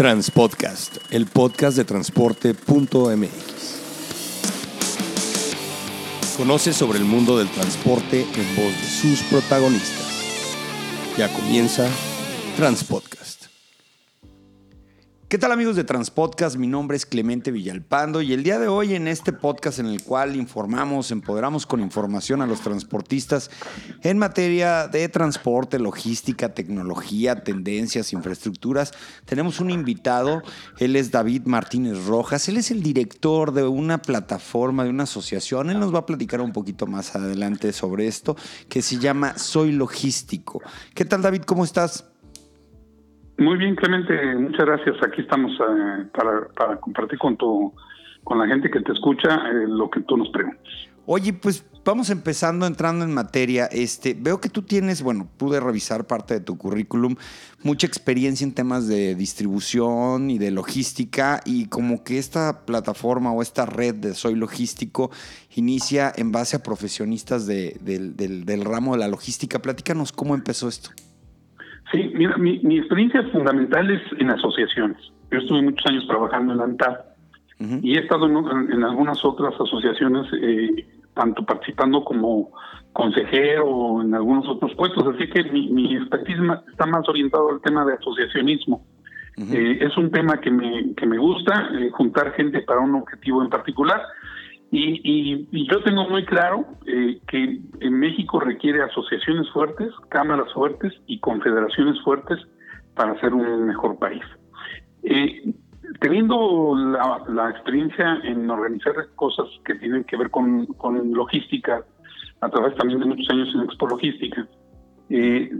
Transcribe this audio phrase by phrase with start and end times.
[0.00, 3.28] Transpodcast, el podcast de transporte.mx.
[6.38, 10.06] Conoce sobre el mundo del transporte en voz de sus protagonistas.
[11.18, 11.86] Ya comienza
[12.56, 13.39] Transpodcast.
[15.30, 16.56] ¿Qué tal amigos de Transpodcast?
[16.56, 20.02] Mi nombre es Clemente Villalpando y el día de hoy en este podcast en el
[20.02, 23.48] cual informamos, empoderamos con información a los transportistas
[24.02, 28.90] en materia de transporte, logística, tecnología, tendencias, infraestructuras,
[29.24, 30.42] tenemos un invitado,
[30.80, 35.70] él es David Martínez Rojas, él es el director de una plataforma, de una asociación,
[35.70, 38.34] él nos va a platicar un poquito más adelante sobre esto,
[38.68, 40.60] que se llama Soy Logístico.
[40.92, 41.42] ¿Qué tal David?
[41.42, 42.09] ¿Cómo estás?
[43.40, 44.96] Muy bien, Clemente, muchas gracias.
[45.02, 47.72] Aquí estamos eh, para, compartir con tu,
[48.22, 50.62] con la gente que te escucha eh, lo que tú nos preguntas.
[51.06, 53.64] Oye, pues vamos empezando, entrando en materia.
[53.72, 57.16] Este, veo que tú tienes, bueno, pude revisar parte de tu currículum,
[57.62, 63.40] mucha experiencia en temas de distribución y de logística, y como que esta plataforma o
[63.40, 65.10] esta red de Soy Logístico
[65.56, 69.60] inicia en base a profesionistas del, del ramo de la logística.
[69.60, 70.90] Platícanos cómo empezó esto.
[71.92, 74.98] Sí, mira, mi, experiencia fundamental es en asociaciones.
[75.30, 76.96] Yo estuve muchos años trabajando en la ANTAD
[77.82, 82.52] y he estado en, algunas otras asociaciones, eh, tanto participando como
[82.92, 86.38] consejero o en algunos otros puestos, así que mi, mi expertise
[86.70, 88.82] está más orientado al tema de asociacionismo.
[89.36, 93.42] Eh, es un tema que me, que me gusta, eh, juntar gente para un objetivo
[93.42, 94.02] en particular.
[94.72, 101.18] Y, yo tengo muy claro eh, que en México requiere asociaciones fuertes, cámaras fuertes y
[101.18, 102.38] confederaciones fuertes
[102.94, 104.22] para ser un mejor país.
[105.02, 105.54] Eh,
[106.00, 110.68] teniendo la, experiencia en organizar cosas que tienen que ver con,
[111.12, 111.84] logística,
[112.40, 114.46] a través también de muchos años en Expo Logística,
[115.08, 115.50] eh,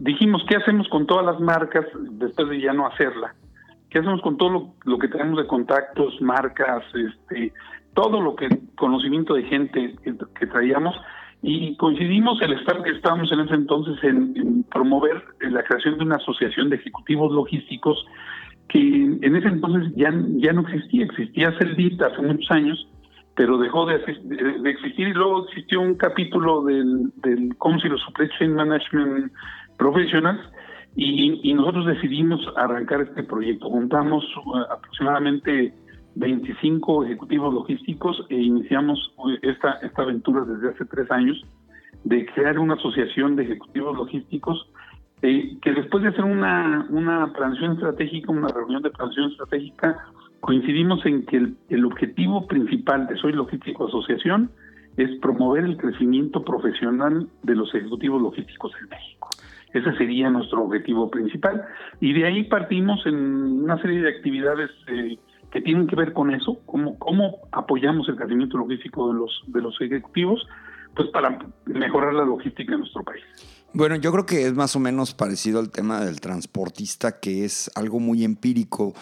[0.00, 3.34] dijimos, ¿qué hacemos con todas las marcas después de ya no hacerla?
[3.90, 7.52] ¿Qué hacemos con todo lo, lo que tenemos de contactos, marcas, este,
[7.94, 10.94] todo lo que conocimiento de gente que, traíamos
[11.42, 16.16] y coincidimos el estar que estábamos en ese entonces en, promover la creación de una
[16.16, 18.04] asociación de ejecutivos logísticos
[18.68, 22.88] que en ese entonces ya, ya no existía, existía Celdita hace muchos años,
[23.34, 23.96] pero dejó de,
[24.64, 29.32] existir y luego existió un capítulo del, del Council of Supply Chain Management
[29.76, 30.40] Professionals
[30.96, 33.68] y, y nosotros decidimos arrancar este proyecto.
[33.68, 35.72] Juntamos uh, aproximadamente
[36.16, 41.44] 25 ejecutivos logísticos e iniciamos esta, esta aventura desde hace tres años
[42.04, 44.68] de crear una asociación de ejecutivos logísticos
[45.22, 47.30] eh, que después de hacer una, una
[47.72, 50.06] estratégica, una reunión de planación estratégica,
[50.40, 54.50] coincidimos en que el, el objetivo principal de Soy Logístico Asociación
[54.96, 59.28] es promover el crecimiento profesional de los ejecutivos logísticos en México.
[59.72, 61.62] Ese sería nuestro objetivo principal.
[62.00, 65.18] Y de ahí partimos en una serie de actividades eh,
[65.50, 69.60] que tienen que ver con eso, cómo, cómo apoyamos el crecimiento logístico de los, de
[69.60, 70.46] los ejecutivos,
[70.94, 73.22] pues para mejorar la logística en nuestro país.
[73.72, 77.70] Bueno, yo creo que es más o menos parecido al tema del transportista, que es
[77.76, 78.94] algo muy empírico.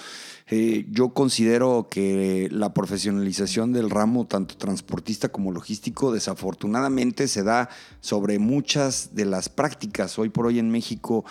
[0.47, 7.71] Eh, yo considero que la profesionalización del ramo, tanto transportista como logístico, desafortunadamente se da
[8.01, 10.19] sobre muchas de las prácticas.
[10.19, 11.25] Hoy por hoy en México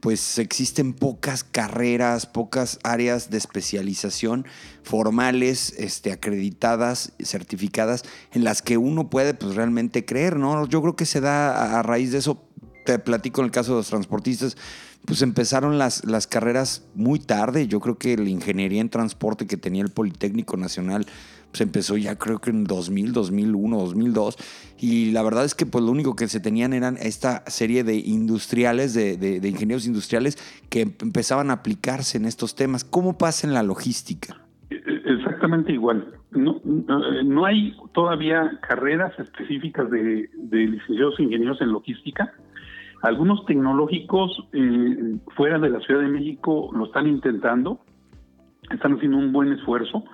[0.00, 4.46] pues existen pocas carreras, pocas áreas de especialización
[4.82, 10.66] formales, este, acreditadas, certificadas, en las que uno puede pues, realmente creer, ¿no?
[10.66, 12.42] Yo creo que se da a raíz de eso,
[12.86, 14.56] te platico en el caso de los transportistas,
[15.04, 17.66] pues empezaron las, las carreras muy tarde.
[17.66, 21.06] Yo creo que la ingeniería en transporte que tenía el Politécnico Nacional
[21.52, 24.36] se empezó ya creo que en 2000, 2001, 2002.
[24.80, 27.96] Y la verdad es que pues lo único que se tenían eran esta serie de
[27.96, 30.36] industriales, de, de, ingenieros industriales
[30.70, 32.84] que empezaban a aplicarse en estos temas.
[32.84, 34.40] ¿Cómo pasa en la logística?
[34.70, 36.14] E, e, exactamente igual.
[36.30, 42.32] No, no hay todavía carreras específicas de, de licenciados ingenieros en logística.
[43.02, 47.80] Algunos tecnológicos eh, fuera de la Ciudad de México lo están intentando,
[48.70, 50.04] están haciendo un buen esfuerzo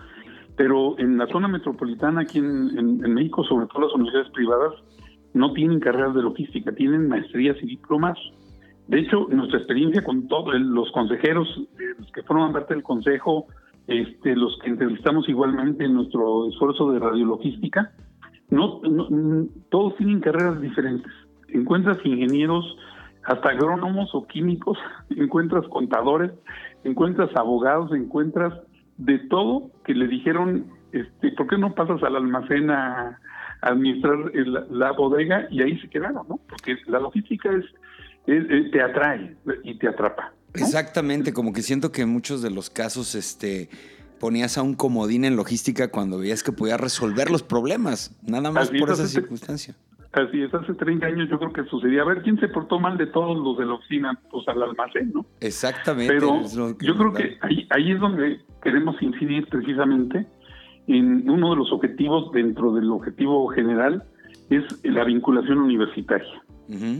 [0.56, 4.72] pero en la zona metropolitana aquí en, México, sobre todo las universidades privadas,
[5.34, 8.18] no tienen carreras de logística, tienen maestrías y diplomas.
[8.88, 11.48] De hecho, nuestra experiencia con todos los consejeros,
[11.98, 13.46] los que forman parte del consejo,
[13.86, 17.92] este, los que entrevistamos igualmente en nuestro esfuerzo de radiologística,
[18.48, 18.80] no,
[19.70, 21.12] todos tienen carreras diferentes.
[21.48, 22.64] Encuentras ingenieros,
[23.24, 24.78] hasta agrónomos o químicos,
[25.10, 26.32] encuentras contadores,
[26.84, 28.54] encuentras abogados, encuentras
[28.98, 33.20] de todo que le dijeron, este, ¿por qué no pasas al almacén a,
[33.62, 34.16] administrar
[34.70, 35.46] la bodega?
[35.50, 36.38] Y ahí se quedaron, ¿no?
[36.48, 37.64] Porque la logística es,
[38.70, 40.32] te atrae y te atrapa.
[40.54, 43.68] Exactamente, como que siento que en muchos de los casos este,
[44.18, 48.70] ponías a un comodín en logística cuando veías que podía resolver los problemas, nada más
[48.70, 49.74] por esa circunstancia.
[50.12, 52.00] Así es, hace 30 años yo creo que sucedía.
[52.00, 54.18] A ver, ¿quién se portó mal de todos los de la oficina?
[54.30, 55.26] Pues al almacén, ¿no?
[55.40, 56.14] Exactamente.
[56.14, 56.40] Pero
[56.80, 60.26] yo creo que ahí, ahí es donde queremos incidir precisamente
[60.88, 64.02] en uno de los objetivos dentro del objetivo general
[64.50, 66.42] es la vinculación universitaria.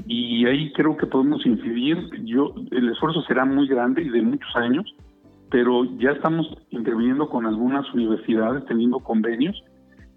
[0.06, 1.98] Y ahí creo que podemos incidir.
[2.22, 4.94] Yo el esfuerzo será muy grande y de muchos años,
[5.50, 9.60] pero ya estamos interviniendo con algunas universidades, teniendo convenios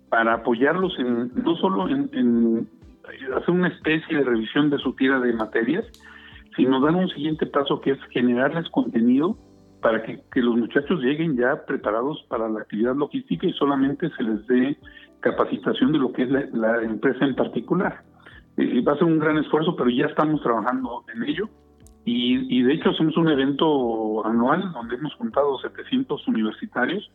[0.09, 2.69] para apoyarlos en no solo en,
[3.35, 5.85] hacer una especie de revisión de su tira de materias,
[6.55, 9.35] sino dar un siguiente paso que es generarles contenido
[9.81, 14.45] para que, los muchachos lleguen ya preparados para la actividad logística y solamente se les
[14.47, 14.77] dé
[15.21, 18.03] capacitación de lo que es la, empresa en particular.
[18.57, 21.49] Eh, va a ser un gran esfuerzo, pero ya estamos trabajando en ello.
[22.05, 27.11] Y, de hecho hacemos un evento anual donde hemos juntado 700 universitarios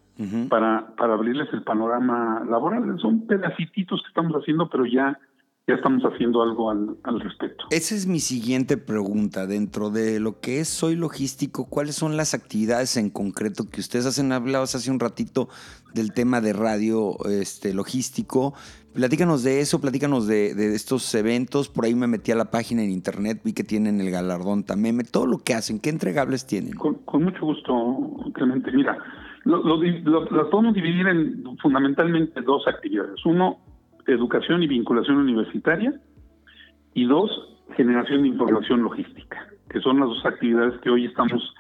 [0.49, 2.96] para, para abrirles el panorama laboral.
[3.00, 5.19] Son pedacitos que estamos haciendo, pero ya
[5.66, 7.64] ya estamos haciendo algo al, al, respecto.
[7.70, 9.46] Esa es mi siguiente pregunta.
[9.46, 14.05] Dentro de lo que es Soy Logístico, ¿cuáles son las actividades en concreto que ustedes
[14.05, 14.32] hacen?
[14.32, 15.49] Hablabas hace un ratito
[15.94, 18.52] del tema de radio este, logístico.
[18.93, 21.70] Platícanos de eso, platícanos de, de, estos eventos.
[21.70, 25.00] Por ahí me metí a la página en internet, vi que tienen el galardón también.
[25.10, 26.75] Todo lo que hacen, ¿qué entregables tienen?
[26.75, 28.70] Con, mucho gusto, Clemente.
[28.70, 28.99] Mira,
[29.44, 33.25] lo, lo podemos dividir en fundamentalmente dos actividades.
[33.25, 33.58] Uno,
[34.06, 35.94] educación y vinculación universitaria,
[36.94, 37.30] y dos,
[37.76, 41.54] generación de información logística, que son las dos actividades que hoy estamos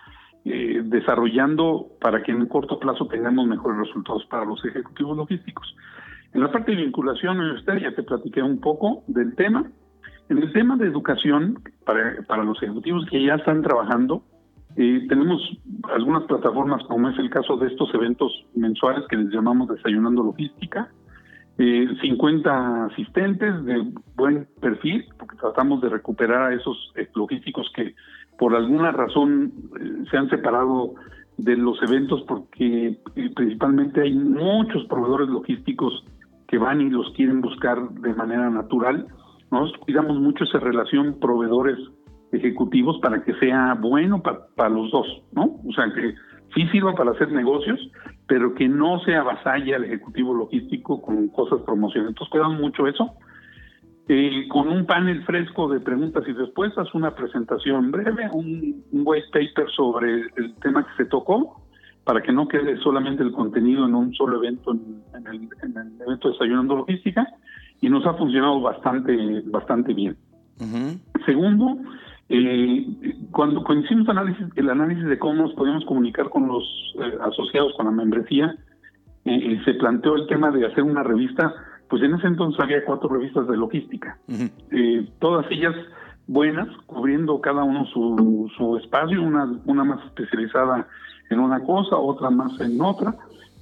[0.44, 5.74] eh, desarrollando para que en un corto plazo tengamos mejores resultados para los ejecutivos logísticos.
[6.32, 9.70] En la parte de vinculación universitaria te platiqué un poco del tema.
[10.28, 14.22] En el tema de educación, para, para los ejecutivos que ya están trabajando,
[14.76, 15.40] eh, tenemos
[15.92, 20.90] algunas plataformas, como es el caso de estos eventos mensuales que les llamamos Desayunando Logística,
[21.58, 23.84] eh, 50 asistentes de
[24.16, 27.94] buen perfil, porque tratamos de recuperar a esos logísticos que
[28.38, 30.94] por alguna razón eh, se han separado
[31.36, 36.04] de los eventos porque eh, principalmente hay muchos proveedores logísticos
[36.48, 39.06] que van y los quieren buscar de manera natural.
[39.50, 41.78] Nosotros cuidamos mucho esa relación proveedores
[42.32, 45.60] ejecutivos para que sea bueno para los dos, ¿no?
[45.64, 46.14] O sea, que
[46.54, 47.78] sí sirva para hacer negocios,
[48.34, 52.10] pero que no se avasalle al ejecutivo logístico con cosas promocionales.
[52.10, 53.12] Entonces cuidamos mucho eso.
[54.08, 59.70] Eh, con un panel fresco de preguntas y respuestas, una presentación breve, un, white paper
[59.70, 61.62] sobre el tema que se tocó,
[62.02, 65.48] para que no quede solamente el contenido en un solo evento, en, el,
[66.04, 67.28] evento Desayunando Logística,
[67.80, 70.16] y nos ha funcionado bastante, bastante bien.
[71.24, 71.78] Segundo,
[72.36, 76.64] eh, cuando, cuando hicimos análisis, el análisis de cómo nos podíamos comunicar con los
[76.98, 78.56] eh, asociados, con la membresía,
[79.24, 81.54] eh, se planteó el tema de hacer una revista,
[81.88, 84.18] pues en ese entonces había cuatro revistas de logística,
[85.20, 85.74] todas ellas
[86.26, 90.88] buenas, cubriendo cada uno su, su espacio, una, una más especializada
[91.30, 93.14] en una cosa, otra más en otra,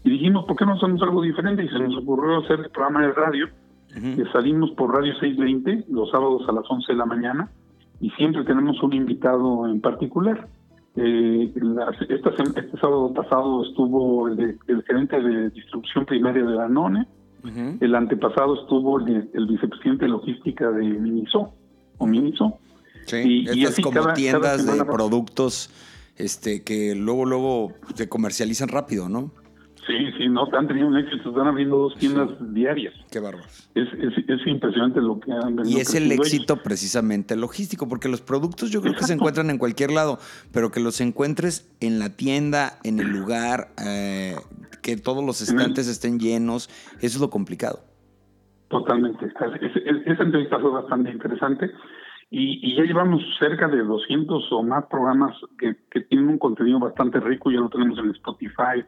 [0.04, 1.64] y dijimos, ¿por qué no hacemos algo diferente?
[1.64, 3.48] Y se nos ocurrió hacer el programa de radio,
[3.92, 7.50] que salimos por Radio 620 los sábados a las 11 de la mañana,
[8.02, 10.48] y siempre tenemos un invitado en particular.
[10.96, 11.50] Eh,
[12.08, 17.06] este, sábado pasado estuvo el, gerente de distribución primaria de Danone,
[17.80, 21.54] el antepasado estuvo el, vicepresidente de logística de Miniso,
[21.98, 22.58] o Miniso.
[23.06, 25.70] Sí, y, estas como tiendas de productos
[26.16, 29.30] este, que luego, luego se comercializan rápido, ¿no?
[29.86, 32.94] Sí, sí, no, han tenido un éxito, están abriendo dos tiendas diarias.
[33.10, 33.44] Qué bárbaro.
[33.74, 35.76] Es, es, impresionante lo que han venido.
[35.76, 39.58] Y es el éxito precisamente logístico, porque los productos yo creo que se encuentran en
[39.58, 40.18] cualquier lado,
[40.52, 44.36] pero que los encuentres en la tienda, en el lugar, eh,
[44.82, 47.80] que todos los estantes estén llenos, eso es lo complicado.
[48.68, 49.26] Totalmente.
[49.26, 51.70] Esa entrevista fue bastante interesante.
[52.30, 57.20] Y, ya llevamos cerca de 200 o más programas que, que tienen un contenido bastante
[57.20, 58.82] rico, ya lo tenemos en Spotify,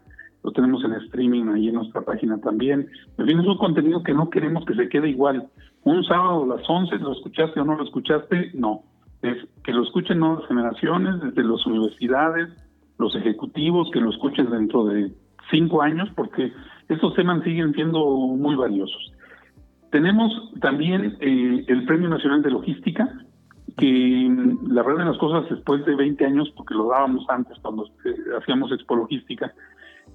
[0.45, 2.87] lo tenemos en streaming ahí en nuestra página también.
[3.17, 5.49] En fin, es un contenido que no queremos que se quede igual.
[5.85, 8.51] Un sábado a las 11, ¿lo escuchaste o no lo escuchaste?
[8.53, 8.83] No.
[9.23, 12.51] Es que lo escuchen nuevas generaciones, desde las universidades,
[12.99, 15.13] los ejecutivos, que lo escuchen dentro de
[15.51, 16.53] cinco años, porque
[16.91, 19.13] estos temas siguen siendo muy valiosos.
[19.91, 23.09] Tenemos también eh, el Premio Nacional de Logística,
[23.79, 24.29] que
[24.69, 28.15] la verdad de las cosas después de 20 años, porque lo dábamos antes cuando eh,
[28.39, 29.55] hacíamos Expo Logística,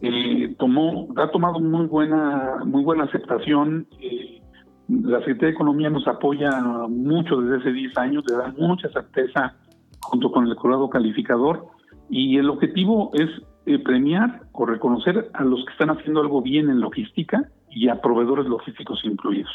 [0.02, 3.88] eh, tomó, ha tomado muy buena, muy buena aceptación.
[4.00, 4.42] Eh,
[4.88, 6.50] la Secretaría de Economía nos apoya
[6.90, 9.56] mucho desde hace 10 años, le da mucha certeza
[10.02, 11.68] junto con el jurado calificador
[12.10, 13.30] Y el objetivo es
[13.66, 18.02] eh, premiar o reconocer a los que están haciendo algo bien en logística y a
[18.02, 19.52] proveedores logísticos incluidos.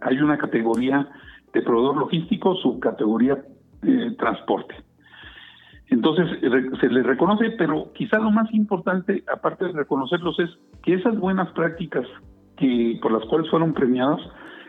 [0.00, 1.06] hay una categoría
[1.52, 3.44] de proveedor logístico, subcategoría
[3.82, 4.74] eh, transporte.
[5.90, 6.28] Entonces
[6.80, 10.50] se les reconoce, pero quizá lo más importante, aparte de reconocerlos, es
[10.84, 12.06] que esas buenas prácticas
[12.56, 14.20] que por las cuales fueron premiadas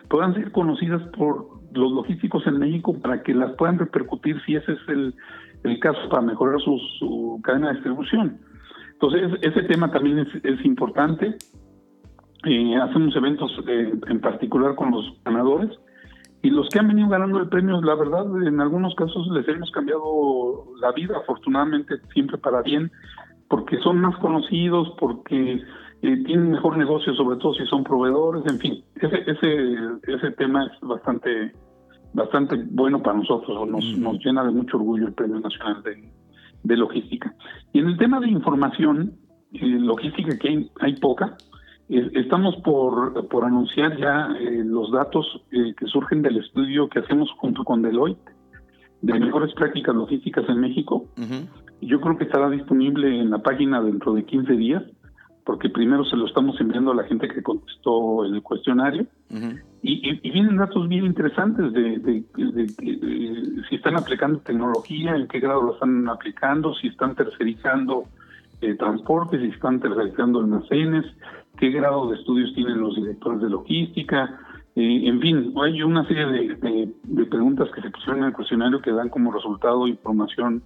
[0.09, 4.73] puedan ser conocidas por los logísticos en México para que las puedan repercutir si ese
[4.73, 8.39] es el, caso para mejorar su, cadena de distribución.
[8.93, 11.37] Entonces ese tema también es, importante.
[12.45, 15.69] Eh, hacemos eventos eh, en particular con los ganadores
[16.43, 19.69] y los que han venido ganando el premio, la verdad, en algunos casos les hemos
[19.71, 22.91] cambiado la vida, afortunadamente, siempre para bien,
[23.47, 25.61] porque son más conocidos, porque
[26.01, 29.75] eh, tienen mejor negocio, sobre todo si son proveedores, en fin, ese, ese,
[30.07, 31.53] ese tema es bastante,
[32.13, 36.11] bastante bueno para nosotros, nos, nos llena de mucho orgullo el Premio Nacional de,
[36.63, 37.35] de Logística.
[37.71, 39.13] Y en el tema de información,
[39.53, 41.37] eh, logística que hay, hay poca,
[41.91, 47.29] Estamos por, por anunciar ya eh, los datos eh, que surgen del estudio que hacemos
[47.37, 48.31] junto con Deloitte
[49.01, 51.05] de mejores prácticas logísticas en México.
[51.81, 54.83] Yo creo que estará disponible en la página dentro de 15 días,
[55.43, 59.07] porque primero se lo estamos enviando a la gente que contestó el cuestionario.
[59.81, 65.73] y, vienen datos bien interesantes de, de, si están aplicando tecnología, en qué grado lo
[65.73, 68.05] están aplicando, si están tercerizando
[68.61, 71.05] eh, transportes, si están tercerizando almacenes,
[71.61, 74.39] qué grado de estudios tienen los directores de logística,
[74.75, 78.91] eh, en fin, hay una serie de, preguntas que se pusieron en el cuestionario que
[78.91, 80.63] dan como resultado información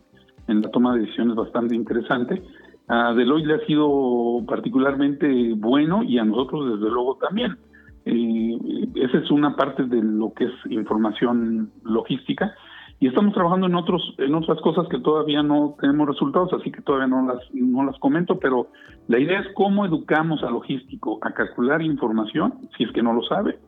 [0.47, 2.41] en la toma de decisiones bastante interesante.
[2.87, 7.57] A Deloitte le ha sido particularmente bueno y a nosotros desde luego también.
[8.05, 12.55] Eh, esa es una parte de lo que es información logística
[12.99, 16.81] y estamos trabajando en otros en otras cosas que todavía no tenemos resultados así que
[16.81, 18.69] todavía no las no las comento pero
[19.07, 23.23] la idea es cómo educamos al logístico a calcular información si es que no lo
[23.23, 23.59] sabe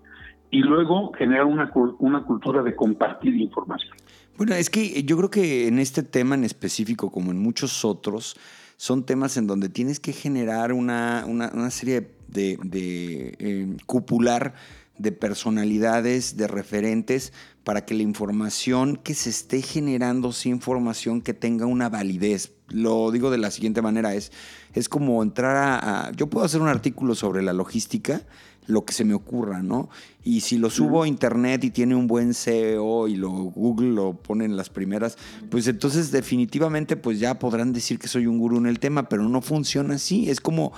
[0.49, 3.93] y luego generar una, una cultura de compartir información.
[4.37, 8.37] Bueno es que yo creo que en este tema en específico como en muchos otros
[8.77, 14.53] son temas en donde tienes que generar una, una, serie de, de eh, cupular
[14.97, 21.33] de personalidades, de referentes, para que la información que se esté generando sea información que
[21.33, 22.53] tenga una validez.
[22.69, 24.31] Lo digo de la siguiente manera, es,
[24.73, 28.21] es como entrar a, Yo puedo hacer un artículo sobre la logística,
[28.67, 29.89] lo que se me ocurra, ¿no?
[30.23, 34.13] Y si lo subo a internet y tiene un buen SEO y lo Google lo
[34.13, 35.17] pone en las primeras,
[35.49, 39.29] pues entonces definitivamente pues ya podrán decir que soy un gurú en el tema, pero
[39.29, 40.29] no funciona así.
[40.29, 40.73] Es como,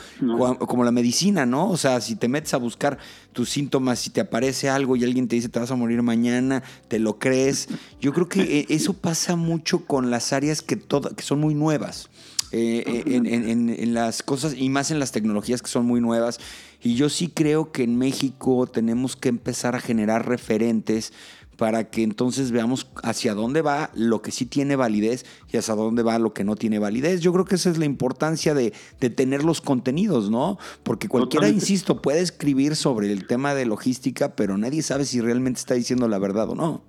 [0.59, 1.67] como la medicina, ¿no?
[1.67, 2.99] O sea, si te metes a buscar
[3.33, 6.61] tus síntomas, si te aparece algo y alguien te dice te vas a morir mañana,
[6.87, 7.69] te lo crees.
[7.99, 12.09] Yo creo que eh, eso pasa mucho con las áreas que, que son muy nuevas.
[12.51, 16.39] Eh, eh, en, las cosas y más en las tecnologías que son muy nuevas.
[16.81, 21.13] Y yo sí creo que en México tenemos que empezar a generar referentes
[21.59, 26.03] para que entonces veamos hacia dónde va lo que sí tiene validez y hacia dónde
[26.03, 27.19] va lo que no tiene validez.
[27.19, 28.71] Yo creo que esa es la importancia de,
[29.09, 30.57] tener los contenidos, ¿no?
[30.83, 35.59] Porque cualquiera, insisto, puede escribir sobre el tema de logística, pero nadie sabe si realmente
[35.59, 36.81] está diciendo la verdad o no.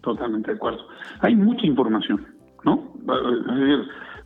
[0.00, 0.86] Totalmente de acuerdo.
[1.20, 2.24] Hay mucha información,
[2.64, 2.92] ¿no?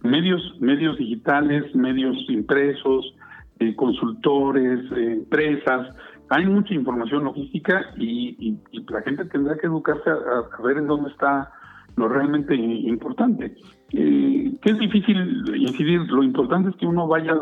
[0.03, 3.15] medios, medios digitales, medios impresos,
[3.59, 5.97] eh, consultores, eh, empresas.
[6.29, 8.59] Hay mucha información logística y,
[8.89, 11.51] la gente tendrá que educarse a, ver en dónde está
[11.97, 13.57] lo realmente importante.
[13.93, 15.17] Eh, que es difícil
[15.57, 17.35] incidir, lo importante es que uno vaya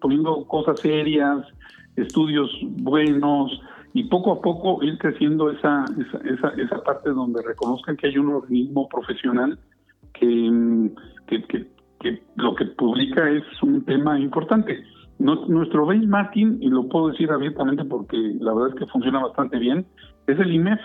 [0.00, 1.46] poniendo cosas serias,
[1.94, 2.50] estudios
[2.82, 3.60] buenos
[3.92, 5.84] y poco a poco ir creciendo esa,
[6.26, 9.58] esa, esa, parte donde reconozcan que hay un organismo profesional
[10.14, 10.90] que,
[11.28, 11.68] que,
[12.00, 14.82] que lo que publica es un tema importante.
[15.20, 19.86] Nuestro benchmarking, y lo puedo decir abiertamente porque la verdad es que funciona bastante bien,
[20.26, 20.80] es el IMEF.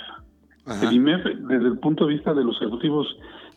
[0.84, 3.08] El IMEF, desde el punto de vista de los ejecutivos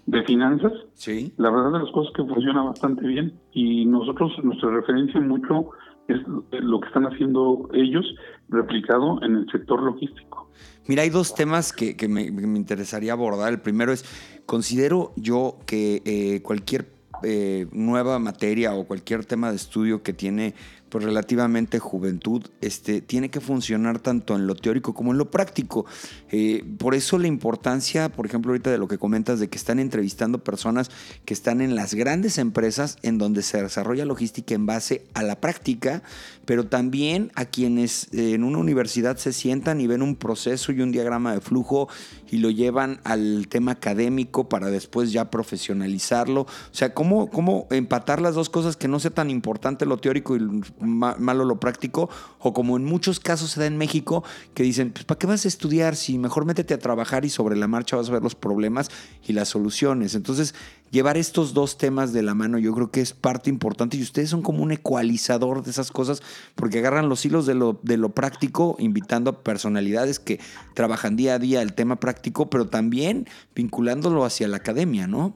[0.06, 1.32] de finanzas, sí.
[1.36, 3.34] la verdad de las cosas que funciona bastante bien.
[3.52, 5.70] Y nosotros, nuestra referencia mucho
[6.06, 8.06] es lo que están haciendo ellos
[8.48, 10.50] replicado en el sector logístico.
[10.86, 13.52] Mira, hay dos temas que, me, interesaría abordar.
[13.52, 14.04] El primero es,
[14.46, 20.54] considero yo que eh, cualquier eh, nueva materia o cualquier tema de estudio que tiene
[20.88, 25.86] pues relativamente juventud, este, tiene que funcionar tanto en lo teórico como en lo práctico.
[26.30, 29.78] Eh, por eso la importancia, por ejemplo, ahorita de lo que comentas, de que están
[29.78, 30.90] entrevistando personas
[31.24, 35.40] que están en las grandes empresas en donde se desarrolla logística en base a la
[35.40, 36.02] práctica,
[36.44, 40.80] pero también a quienes eh, en una universidad se sientan y ven un proceso y
[40.80, 41.88] un diagrama de flujo
[42.30, 46.42] y lo llevan al tema académico para después ya profesionalizarlo.
[46.42, 50.36] O sea, ¿cómo, cómo empatar las dos cosas que no sea tan importante lo teórico
[50.36, 50.40] y
[50.80, 52.10] malo lo práctico?
[52.38, 55.44] O como en muchos casos se da en México, que dicen, pues ¿para qué vas
[55.44, 58.34] a estudiar si mejor métete a trabajar y sobre la marcha vas a ver los
[58.34, 58.90] problemas
[59.26, 60.14] y las soluciones?
[60.14, 60.54] Entonces,
[60.90, 64.30] llevar estos dos temas de la mano yo creo que es parte importante y ustedes
[64.30, 66.22] son como un ecualizador de esas cosas
[66.54, 70.40] porque agarran los hilos de lo, de lo práctico, invitando a personalidades que
[70.74, 75.34] trabajan día a día el tema práctico, pero también vinculándolo hacia la academia, ¿no?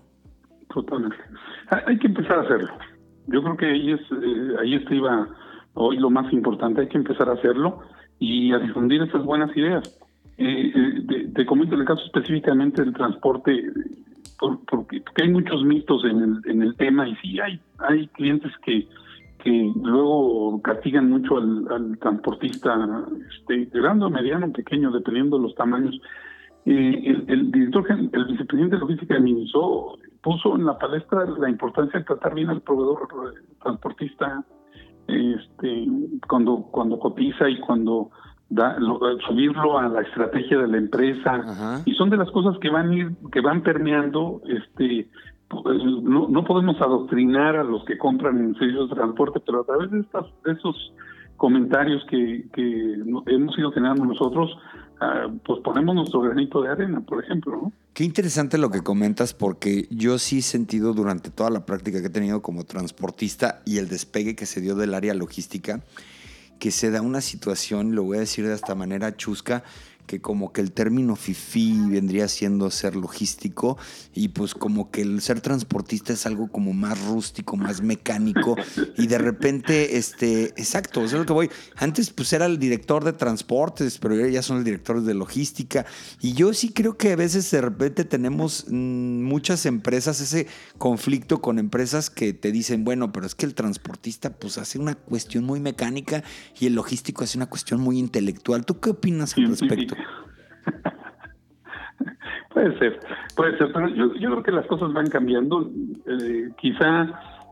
[0.72, 1.16] Totalmente.
[1.87, 2.72] Hay que empezar a hacerlo.
[3.26, 5.28] Yo creo que ahí, es, eh, ahí iba
[5.74, 7.80] hoy lo más importante, hay que empezar a hacerlo
[8.18, 10.00] y a difundir esas buenas ideas.
[10.38, 13.64] Eh, eh, te comento el caso específicamente del transporte
[14.68, 18.88] porque, hay muchos mitos en el, en el tema y sí hay, hay clientes que,
[19.42, 26.00] que luego castigan mucho al, transportista este, grande mediano, pequeño, dependiendo de los tamaños.
[26.64, 31.99] Eh, el, director, el vicepresidente de logística de Miniso puso en la palestra la importancia
[31.99, 33.09] de tratar bien al proveedor
[33.61, 34.45] transportista
[35.09, 35.87] este,
[36.28, 38.11] cuando, cuando cotiza y cuando
[39.26, 41.83] subirlo a la estrategia de la empresa.
[41.85, 45.09] Y son de las cosas que van ir que van permeando este
[46.02, 49.90] no, no podemos adoctrinar a los que compran en servicios de transporte pero a través
[49.90, 50.92] de estas de esos
[51.42, 52.94] comentarios que, que
[53.26, 54.56] hemos ido generando nosotros
[55.00, 57.72] ah, pues ponemos nuestro granito de arena por ejemplo ¿no?
[57.94, 62.06] Qué interesante lo que comentas porque yo sí he sentido durante toda la práctica que
[62.06, 65.80] he tenido como transportista y el despegue que se dio del área logística
[66.61, 69.64] que se da una situación, lo voy a decir de esta manera chusca,
[70.06, 73.78] que como que el término FIFI vendría siendo ser logístico
[74.14, 78.56] y pues como que el ser transportista es algo como más rústico, más mecánico
[78.97, 81.50] y de repente, este, exacto, es lo que voy.
[81.76, 85.87] Antes pues era el director de transportes, pero ya son el director de logística
[86.21, 90.47] y yo sí creo que a veces de repente tenemos mm, muchas empresas ese
[90.78, 94.94] conflicto con empresas que te dicen, bueno, pero es que el transportista pues hace una
[94.94, 96.22] cuestión muy mecánica
[96.59, 98.64] y el logístico hace una cuestión muy intelectual.
[98.64, 99.96] ¿Tú qué opinas al respecto?
[102.54, 103.00] puede ser,
[103.36, 105.70] puede ser, pero yo, creo que las cosas van cambiando.
[106.06, 107.08] Eh, quizá,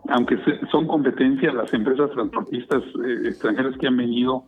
[0.09, 0.39] aunque
[0.71, 4.45] son competencias, las empresas transportistas eh, extranjeras que han venido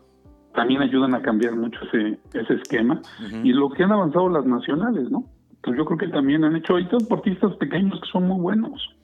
[0.54, 3.00] también ayudan a cambiar mucho ese, ese esquema.
[3.42, 5.24] Y lo que han avanzado las nacionales, ¿no?
[5.62, 8.94] Pues yo creo que también han hecho, hay transportistas pequeños que son muy buenos.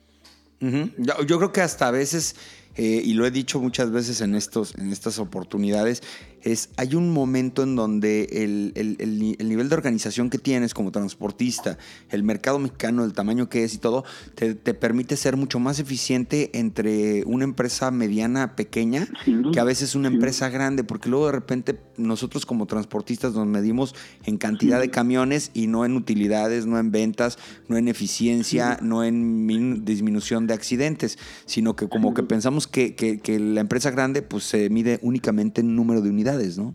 [0.60, 4.76] yo creo que hasta a veces eh, y lo he dicho muchas veces en, estos,
[4.76, 6.00] en estas oportunidades,
[6.42, 11.76] es hay un momento en donde el, el, nivel de organización que tienes como transportista,
[12.10, 14.04] el mercado mexicano, el tamaño que es y todo,
[14.36, 19.08] te, permite ser mucho más eficiente entre una empresa mediana, pequeña,
[19.52, 23.96] que a veces una empresa grande, porque luego de repente nosotros como transportistas nos medimos
[24.24, 29.02] en cantidad de camiones y no en utilidades, no en ventas, no en eficiencia, no
[29.02, 34.44] en disminución de accidentes, sino que como que pensamos que, que, la empresa grande pues
[34.44, 36.74] se mide únicamente en número de unidades, ¿no?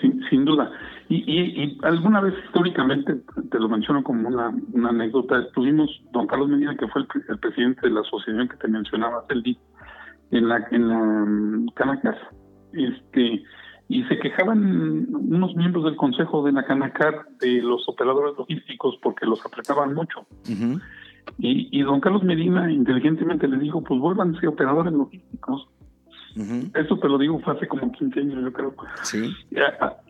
[0.00, 0.70] Sin, sin duda.
[1.08, 3.16] Y, y, alguna vez históricamente,
[3.50, 7.82] te lo menciono como una, una anécdota, estuvimos, don Carlos Medina, que fue el, presidente
[7.82, 9.56] de la asociación que te mencionaba, el
[10.30, 12.18] en la, en la um, Canacar,
[12.72, 13.42] este,
[13.88, 19.24] y se quejaban unos miembros del consejo de la Canacar de los operadores logísticos porque
[19.24, 20.26] los apretaban mucho.
[21.38, 24.00] Y, don Carlos Medina inteligentemente le dijo, pues
[24.40, 25.68] ser operadores logísticos.
[26.74, 28.74] Eso te lo digo, fue hace como 15 años, yo creo.
[29.02, 29.34] Sí.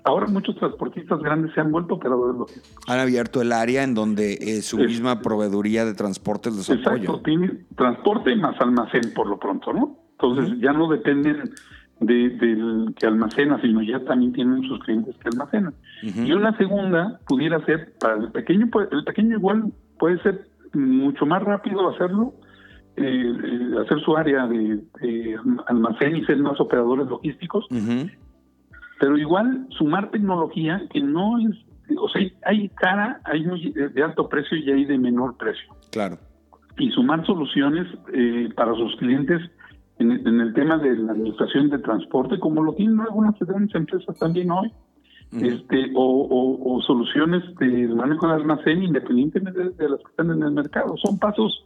[0.04, 2.85] Ahora muchos transportistas grandes se han vuelto operadores logísticos.
[2.87, 7.64] Han abierto el área en donde eh, su misma proveeduría de transportes los Exacto, tiene
[7.76, 9.96] transporte más almacén por lo pronto, ¿no?
[10.20, 11.50] Entonces ya no dependen
[12.00, 15.74] de, del que almacena, sino ya también tienen sus clientes que almacenan.
[16.02, 21.42] Y una segunda pudiera ser, para el pequeño, el pequeño igual puede ser mucho más
[21.42, 22.35] rápido hacerlo,
[22.96, 24.83] eh, eh, hacer su área de,
[25.66, 27.66] almacén y ser más operadores logísticos,
[29.00, 31.57] pero igual sumar tecnología que no es,
[31.96, 35.74] o sea, hay cara, hay de alto precio y hay de menor precio.
[35.92, 36.18] Claro.
[36.76, 39.40] Y sumar soluciones eh, para sus clientes
[39.98, 44.50] en, el tema de la administración de transporte, como lo tienen algunas grandes empresas también
[44.50, 44.72] hoy
[45.33, 50.97] este o, soluciones de manejo de almacén independientemente de, las que están en el mercado.
[50.97, 51.64] Son pasos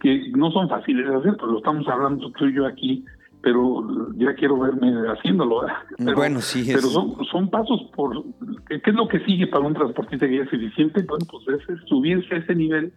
[0.00, 3.04] que no son fáciles de hacer, pero lo estamos hablando tú y yo aquí
[3.44, 3.84] pero
[4.16, 5.66] ya quiero verme haciéndolo.
[5.98, 6.64] bueno, sí.
[6.66, 8.24] Pero son, son pasos por...
[8.68, 11.02] ¿Qué es lo que sigue para un transportista que es eficiente?
[11.02, 12.90] Bueno, pues es subirse a ese nivel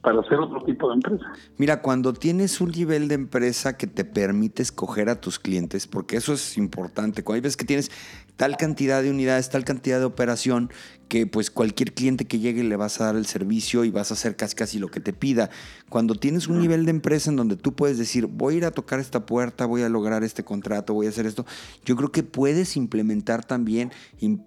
[0.00, 1.26] para hacer otro tipo de empresa.
[1.58, 6.16] Mira, cuando tienes un nivel de empresa que te permite escoger a tus clientes, porque
[6.16, 7.90] eso es importante, cuando hay veces que tienes
[8.40, 10.70] tal cantidad de unidades, tal cantidad de operación,
[11.10, 14.14] que pues cualquier cliente que llegue le vas a dar el servicio y vas a
[14.14, 15.50] hacer casi casi lo que te pida.
[15.90, 18.70] Cuando tienes un nivel de empresa en donde tú puedes decir, voy a ir a
[18.70, 21.44] tocar esta puerta, voy a lograr este contrato, voy a hacer esto,
[21.84, 23.90] yo creo que puedes implementar también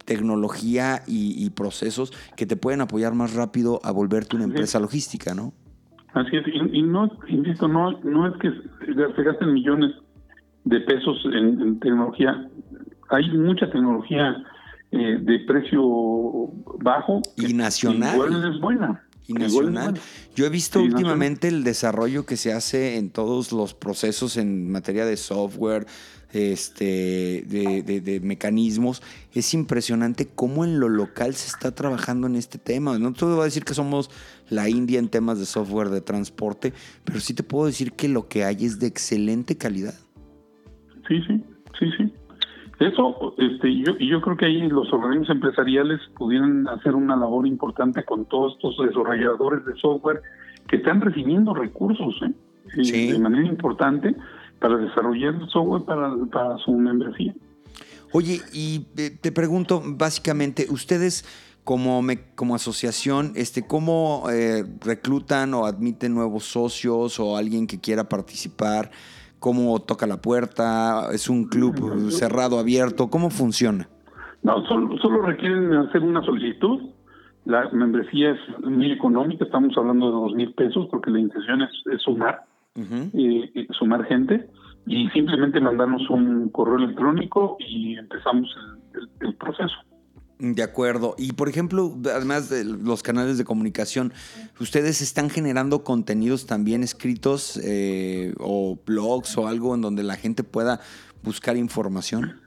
[0.06, 5.54] tecnología y, procesos que te pueden apoyar más rápido a volverte una empresa logística, ¿no?
[6.16, 8.50] Así es, y, no, insisto, no, no es que
[8.88, 9.92] se gasten millones
[10.64, 12.50] de pesos en tecnología,
[13.10, 14.44] hay mucha tecnología
[14.92, 15.82] eh, de precio
[16.80, 17.22] bajo.
[17.38, 18.16] Y nacional.
[18.16, 19.04] Igual es buena.
[19.28, 19.96] Y nacional.
[20.36, 25.06] Yo he visto últimamente el desarrollo que se hace en todos los procesos en materia
[25.06, 25.88] de software,
[26.32, 29.02] este, de, de, mecanismos.
[29.34, 33.00] Es impresionante cómo en lo local se está trabajando en este tema.
[33.00, 34.12] No te voy a decir que somos
[34.50, 38.28] la India en temas de software de transporte, pero sí te puedo decir que lo
[38.28, 39.96] que hay es de excelente calidad.
[41.08, 41.44] Sí, sí,
[41.80, 42.14] sí, sí.
[42.80, 48.04] Eso, este, yo, yo creo que ahí los organismos empresariales pudieran hacer una labor importante
[48.04, 50.22] con todos estos desarrolladores de software
[50.68, 53.12] que están recibiendo recursos ¿eh?
[53.12, 54.16] de manera importante
[54.60, 57.34] para desarrollar software para, para su membresía.
[58.12, 61.26] Oye, y eh, te pregunto básicamente, ustedes
[61.64, 62.06] como,
[62.36, 68.92] como asociación, este, ¿cómo eh, reclutan o admiten nuevos socios o alguien que quiera participar?
[69.44, 73.90] Cómo toca la puerta, es un club cerrado, abierto, ¿cómo funciona?
[74.42, 76.80] No, solo, solo requieren hacer una solicitud.
[77.44, 82.02] La membresía es muy económica, estamos hablando de dos mil pesos porque la intención es,
[82.02, 82.46] sumar,
[82.78, 84.48] eh, sumar gente
[84.88, 88.48] y simplemente mandarnos un correo electrónico y empezamos
[89.20, 89.76] el proceso.
[90.44, 91.16] De acuerdo.
[91.18, 94.12] Y por ejemplo, además de los canales de comunicación,
[94.60, 100.44] ¿ustedes están generando contenidos también escritos eh, o blogs o algo en donde la gente
[100.44, 100.82] pueda
[101.24, 102.42] buscar información?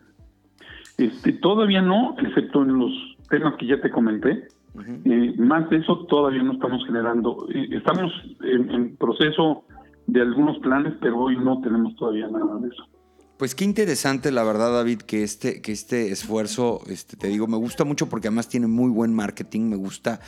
[0.99, 2.93] Este, todavía no, excepto en los
[3.31, 4.47] temas que ya te comenté.
[5.07, 7.49] Eh, más de eso todavía no estamos generando.
[7.49, 9.65] Eh, estamos en proceso
[10.07, 12.87] de algunos planes, pero hoy no tenemos todavía nada de eso.
[13.37, 17.59] Pues qué interesante, la verdad, David, que este, que este esfuerzo, este, te digo, me
[17.59, 20.21] gusta mucho porque además tiene muy buen marketing, me gusta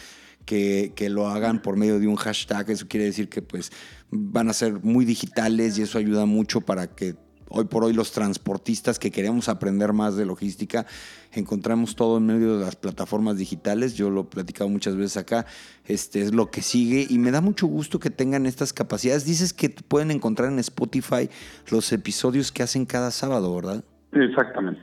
[0.44, 3.72] que, que, lo hagan por medio de un hashtag, eso quiere decir que pues
[4.10, 7.16] van a ser muy digitales y eso ayuda mucho para que
[7.50, 10.86] hoy por hoy los transportistas que queremos aprender más de logística,
[11.32, 13.94] encontramos todo en medio de las plataformas digitales.
[13.94, 15.46] Yo lo he platicado muchas veces acá.
[15.84, 19.24] Este es lo que sigue y me da mucho gusto que tengan estas capacidades.
[19.24, 21.28] Dices que pueden encontrar en Spotify
[21.70, 23.84] los episodios que hacen cada sábado, ¿verdad?
[24.12, 24.80] Exactamente.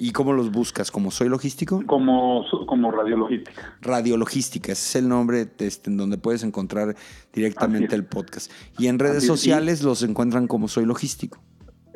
[0.00, 0.92] ¿Y cómo los buscas?
[0.92, 1.82] ¿Como Soy Logístico?
[1.84, 3.76] Como, como Radiologística.
[3.82, 6.94] Radiologística, ese es el nombre este, en donde puedes encontrar
[7.32, 8.52] directamente el podcast.
[8.78, 11.40] Y en redes sociales los encuentran como Soy Logístico.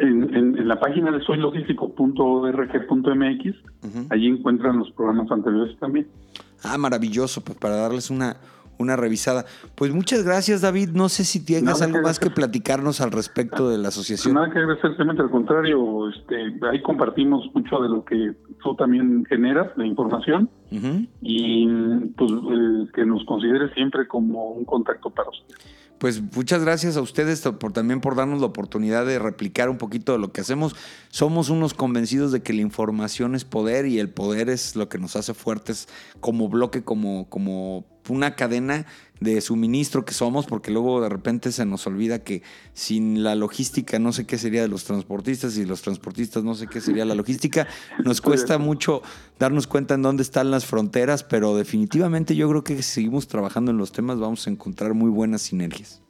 [0.03, 6.09] En, la página de soylogístico.org.mx, allí encuentran los programas anteriores también.
[6.65, 8.37] Ah, maravilloso, pues para darles una,
[8.79, 9.45] una revisada.
[9.77, 10.89] Pues muchas gracias, David.
[10.91, 14.35] No sé si tienes algo más que platicarnos al respecto de la asociación.
[14.35, 19.69] Nada que agradecer, al contrario, este, ahí compartimos mucho de lo que tú también generas,
[19.77, 20.51] la información,
[21.21, 21.69] y
[22.17, 22.33] pues
[22.93, 25.55] que nos consideres siempre como un contacto para usted
[26.03, 30.11] pues muchas gracias a ustedes por, también por darnos la oportunidad de replicar un poquito
[30.11, 30.75] de lo que hacemos.
[31.11, 34.99] Somos unos convencidos de que la información es poder y el poder es lo que
[34.99, 35.87] nos hace fuertes
[36.19, 38.87] como bloque, como, como una cadena
[39.21, 42.43] de suministro que somos, porque luego de repente se nos olvida que
[42.75, 46.67] sin la logística no sé qué sería de los transportistas y los transportistas no sé
[46.67, 47.69] qué sería la logística.
[48.05, 49.03] Nos cuesta mucho
[49.39, 53.71] darnos cuenta en dónde están las fronteras, pero definitivamente yo creo que si seguimos trabajando
[53.71, 56.03] en los temas vamos a encontrar muy buenas sinergias.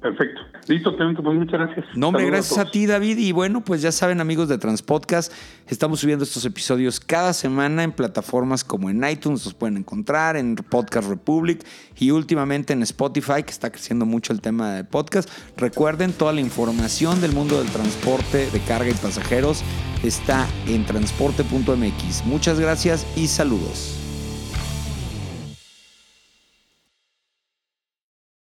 [0.00, 0.40] Perfecto.
[0.68, 1.86] Listo, pues muchas gracias.
[1.94, 3.18] No, hombre, gracias a, ti, David.
[3.18, 5.32] Y bueno, pues ya saben, amigos de Transpodcast,
[5.66, 10.54] estamos subiendo estos episodios cada semana en plataformas como en iTunes, los pueden encontrar, en
[10.54, 11.64] Podcast Republic
[11.96, 15.28] y últimamente en Spotify, que está creciendo mucho el tema de podcast.
[15.56, 19.64] Recuerden, toda la información del mundo del transporte de carga y pasajeros
[20.04, 22.24] está en transporte.mx.
[22.24, 23.97] Muchas gracias y saludos.